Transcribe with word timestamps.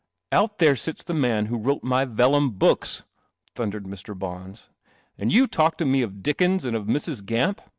"Out 0.31 0.57
there 0.57 0.75
sits 0.75 1.03
the 1.03 1.13
man 1.13 1.45
who 1.45 1.59
wrote 1.61 1.83
my 1.83 2.05
vel 2.05 2.31
lum 2.31 2.49
books!' 2.57 3.03
thundered 3.53 3.85
Mr. 3.85 4.17
Bons, 4.17 4.67
"and 5.15 5.31
you 5.31 5.45
talk 5.45 5.77
to 5.77 5.85
me 5.85 6.01
of 6.01 6.23
Dickens 6.23 6.65
and 6.65 6.75
of 6.75 6.87
Mrs. 6.87 7.23
Gamp? 7.23 7.61